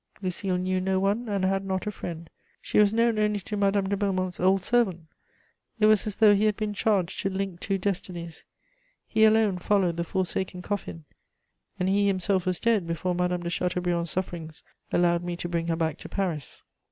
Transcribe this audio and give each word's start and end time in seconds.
Lucile 0.23 0.57
knew 0.57 0.81
no 0.81 0.99
one 0.99 1.29
and 1.29 1.45
had 1.45 1.63
not 1.63 1.85
a 1.85 1.91
friend; 1.91 2.31
she 2.59 2.79
was 2.79 2.91
known 2.91 3.19
only 3.19 3.39
to 3.39 3.55
Madame 3.55 3.87
de 3.87 3.95
Beaumont's 3.95 4.39
old 4.39 4.63
servant: 4.63 5.05
it 5.79 5.85
was 5.85 6.07
as 6.07 6.15
though 6.15 6.33
he 6.33 6.45
had 6.45 6.57
been 6.57 6.73
charged 6.73 7.19
to 7.19 7.29
link 7.29 7.59
two 7.59 7.77
destinies. 7.77 8.43
He 9.05 9.25
alone 9.25 9.59
followed 9.59 9.97
the 9.97 10.03
forsaken 10.03 10.63
coffin, 10.63 11.05
and 11.79 11.87
he 11.87 12.07
himself 12.07 12.47
was 12.47 12.59
dead 12.59 12.87
before 12.87 13.13
Madame 13.13 13.43
de 13.43 13.51
Chateaubriand's 13.51 14.09
sufferings 14.09 14.63
allowed 14.91 15.23
me 15.23 15.35
to 15.37 15.47
bring 15.47 15.67
her 15.67 15.75
back 15.75 15.99
to 15.99 16.09
Paris. 16.09 16.63